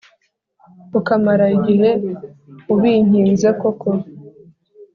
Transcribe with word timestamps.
Ukamara 0.99 1.45
igihe 1.57 1.89
ubinkinze 2.73 3.49
koko 3.59 3.89